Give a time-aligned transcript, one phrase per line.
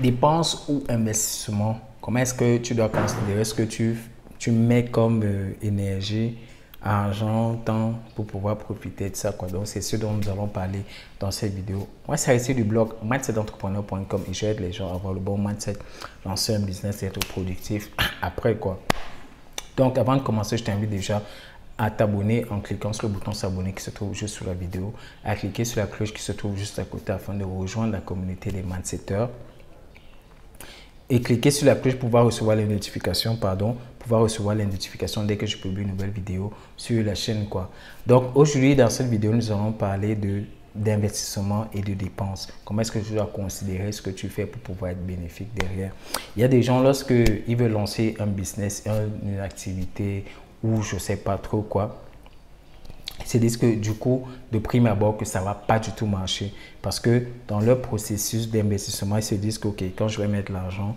[0.00, 3.98] dépense ou investissement, comment est-ce que tu dois considérer ce que tu,
[4.38, 6.38] tu mets comme euh, énergie,
[6.82, 9.32] argent, temps pour pouvoir profiter de ça.
[9.32, 9.48] Quoi.
[9.48, 10.82] Donc, c'est ce dont nous allons parler
[11.18, 11.88] dans cette vidéo.
[12.06, 15.76] Moi, c'est ici du blog mindsetentrepreneur.com et j'aide les gens à avoir le bon mindset,
[16.24, 17.90] lancer un business être productif
[18.22, 18.80] après quoi.
[19.76, 21.22] Donc, avant de commencer, je t'invite déjà
[21.78, 24.92] à t'abonner en cliquant sur le bouton s'abonner qui se trouve juste sous la vidéo,
[25.24, 28.00] à cliquer sur la cloche qui se trouve juste à côté afin de rejoindre la
[28.00, 29.28] communauté des mindsetters
[31.10, 35.24] et cliquez sur la cloche pour pouvoir recevoir les notifications, pardon, pouvoir recevoir les notifications
[35.24, 37.46] dès que je publie une nouvelle vidéo sur la chaîne.
[37.46, 37.70] quoi.
[38.06, 40.42] Donc aujourd'hui, dans cette vidéo, nous allons parler de
[40.74, 42.46] d'investissement et de dépenses.
[42.64, 45.92] Comment est-ce que tu dois considérer ce que tu fais pour pouvoir être bénéfique derrière?
[46.36, 48.84] Il y a des gens, lorsqu'ils veulent lancer un business,
[49.24, 50.24] une activité
[50.62, 52.07] ou je sais pas trop quoi, ils
[53.28, 56.52] se disent que du coup, de prime abord, que ça va pas du tout marcher.
[56.80, 60.52] Parce que dans leur processus d'investissement, ils se disent que, OK, quand je vais mettre
[60.52, 60.96] l'argent,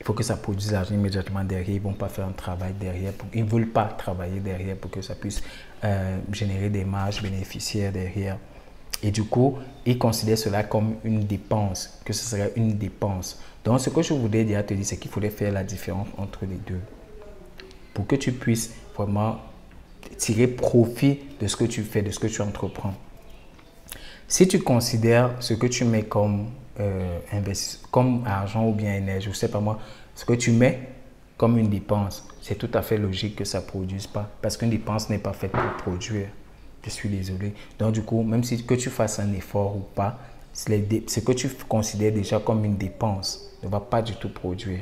[0.00, 1.76] il faut que ça produise l'argent immédiatement derrière.
[1.76, 3.12] Ils ne vont pas faire un travail derrière.
[3.34, 5.42] ils ne veulent pas travailler derrière pour que ça puisse
[5.84, 8.38] euh, générer des marges bénéficiaires derrière.
[9.02, 13.40] Et du coup, ils considèrent cela comme une dépense, que ce serait une dépense.
[13.64, 16.56] Donc, ce que je à te dire, c'est qu'il faudrait faire la différence entre les
[16.56, 16.80] deux.
[17.92, 19.38] Pour que tu puisses vraiment
[20.16, 22.94] tirer profit de ce que tu fais, de ce que tu entreprends.
[24.26, 27.18] Si tu considères ce que tu mets comme, euh,
[27.90, 29.78] comme argent ou bien énergie, je ne sais pas moi,
[30.14, 30.80] ce que tu mets
[31.36, 34.28] comme une dépense, c'est tout à fait logique que ça ne produise pas.
[34.42, 36.28] Parce qu'une dépense n'est pas faite pour produire.
[36.82, 37.54] Je suis désolé.
[37.78, 40.18] Donc du coup, même si que tu fasses un effort ou pas,
[40.52, 44.80] ce que tu considères déjà comme une dépense ne va pas du tout produire.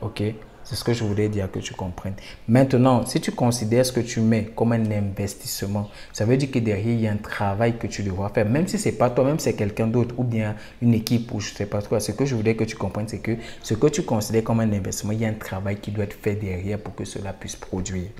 [0.00, 0.22] OK?
[0.70, 2.14] C'est ce que je voulais dire que tu comprennes.
[2.46, 6.60] Maintenant, si tu considères ce que tu mets comme un investissement, ça veut dire que
[6.60, 8.48] derrière, il y a un travail que tu devras faire.
[8.48, 11.34] Même si ce n'est pas toi, même si c'est quelqu'un d'autre ou bien une équipe
[11.34, 11.98] ou je ne sais pas trop.
[11.98, 14.72] Ce que je voulais que tu comprennes, c'est que ce que tu considères comme un
[14.72, 17.56] investissement, il y a un travail qui doit être fait derrière pour que cela puisse
[17.56, 18.10] produire.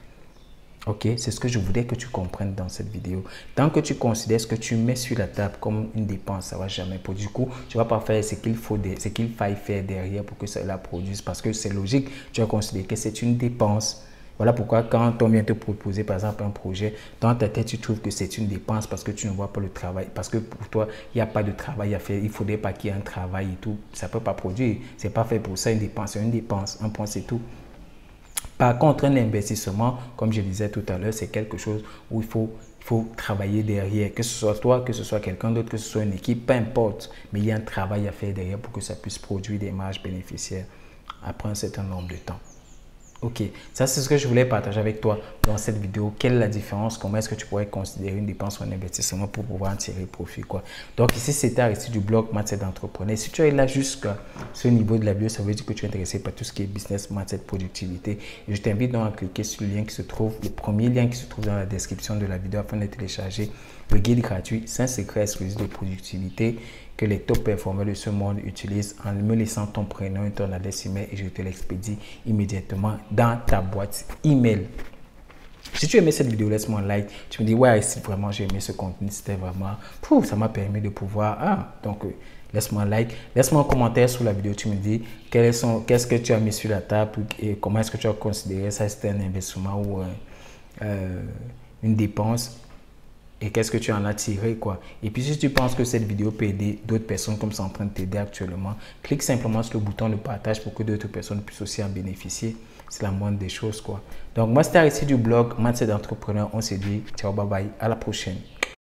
[0.87, 3.23] Ok, c'est ce que je voulais que tu comprennes dans cette vidéo.
[3.55, 6.57] Tant que tu considères ce que tu mets sur la table comme une dépense, ça
[6.57, 7.29] va jamais produire.
[7.29, 10.39] Du coup, tu vas pas faire ce qu'il faut, ce qu'il faille faire derrière pour
[10.39, 11.21] que cela produise.
[11.21, 14.07] Parce que c'est logique, tu vas considérer que c'est une dépense.
[14.39, 17.77] Voilà pourquoi quand on vient te proposer par exemple un projet, dans ta tête tu
[17.77, 20.39] trouves que c'est une dépense parce que tu ne vois pas le travail, parce que
[20.39, 22.89] pour toi il n'y a pas de travail à faire, il ne faudrait pas qu'il
[22.89, 25.41] y ait un travail et tout, ça ne peut pas produire, ce n'est pas fait
[25.41, 27.43] pour ça une dépense, c'est une dépense, un point c'est tout.
[28.59, 32.27] Par contre, un investissement, comme je disais tout à l'heure, c'est quelque chose où il
[32.27, 34.13] faut, il faut travailler derrière.
[34.13, 36.55] Que ce soit toi, que ce soit quelqu'un d'autre, que ce soit une équipe, peu
[36.55, 37.11] importe.
[37.33, 39.73] Mais il y a un travail à faire derrière pour que ça puisse produire des
[39.73, 40.67] marges bénéficiaires
[41.25, 42.41] après un certain nombre de temps.
[43.23, 43.43] Ok,
[43.75, 46.15] ça c'est ce que je voulais partager avec toi dans cette vidéo.
[46.19, 46.97] Quelle est la différence?
[46.97, 50.07] Comment est-ce que tu pourrais considérer une dépense ou un investissement pour pouvoir en tirer
[50.07, 50.63] profit quoi?
[50.97, 53.19] Donc ici c'était ici du blog Mindset d'entrepreneur.
[53.19, 54.17] Si tu es là jusqu'à
[54.55, 56.53] ce niveau de la vidéo, ça veut dire que tu es intéressé par tout ce
[56.55, 58.19] qui est business, mindset, productivité.
[58.49, 61.19] Je t'invite donc à cliquer sur le lien qui se trouve, le premier lien qui
[61.19, 63.51] se trouve dans la description de la vidéo afin de télécharger
[63.91, 66.57] le guide gratuit 5 secrets exclusifs de productivité
[67.01, 70.53] que les top performeurs de ce monde utilisent en me laissant ton prénom et ton
[70.53, 71.97] adresse email et je te l'expédie
[72.27, 74.67] immédiatement dans ta boîte email.
[75.73, 77.07] Si tu aimais cette vidéo, laisse-moi un like.
[77.31, 80.51] Tu me dis, ouais, si vraiment j'ai aimé ce contenu, c'était vraiment, pouf, ça m'a
[80.51, 82.11] permis de pouvoir, ah, donc, euh,
[82.53, 83.17] laisse-moi un like.
[83.35, 84.53] Laisse-moi un commentaire sous la vidéo.
[84.53, 87.97] Tu me dis, qu'est-ce que tu as mis sur la table et comment est-ce que
[87.97, 90.03] tu as considéré ça, c'était un investissement ou
[90.83, 91.23] euh,
[91.83, 92.61] une dépense?
[93.41, 94.81] Et qu'est-ce que tu en as tiré quoi.
[95.03, 97.69] Et puis si tu penses que cette vidéo peut aider d'autres personnes comme c'est en
[97.69, 101.43] train de t'aider actuellement, clique simplement sur le bouton de partage pour que d'autres personnes
[101.43, 102.57] puissent aussi en bénéficier.
[102.89, 104.03] C'est la moindre des choses quoi.
[104.35, 106.51] Donc moi c'était ici du blog Mindset d'entrepreneur.
[106.53, 108.37] On se dit ciao bye bye à la prochaine.